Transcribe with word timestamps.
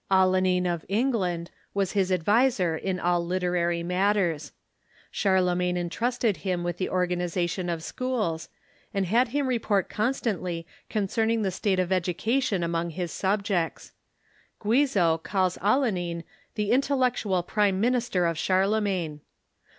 Alcuin, 0.09 0.65
of 0.65 0.83
England, 0.89 1.51
w.as 1.75 1.91
his 1.91 2.11
adviser 2.11 2.75
in 2.75 2.99
all 2.99 3.23
literary 3.23 3.83
matters. 3.83 4.51
Charlemagne 5.11 5.77
intrusted 5.77 6.37
him 6.37 6.63
with 6.63 6.77
the 6.77 6.89
or 6.89 7.05
ganization 7.05 7.69
of 7.71 7.83
schools, 7.83 8.49
and 8.95 9.05
had 9.05 9.27
him 9.27 9.45
report 9.45 9.89
constantly 9.89 10.65
concern 10.89 11.29
ing 11.29 11.41
the 11.43 11.51
state 11.51 11.77
of 11.77 11.91
education 11.91 12.63
among 12.63 12.89
his 12.89 13.11
subjects. 13.11 13.91
Guizot 14.59 15.21
calls 15.21 15.59
Alcuin 15.59 16.23
the 16.55 16.71
"intellectual 16.71 17.43
prime 17.43 17.79
minister 17.79 18.25
of 18.25 18.39
Charlemagne." 18.39 19.21